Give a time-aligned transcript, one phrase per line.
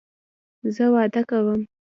[0.75, 1.61] زه واده کوم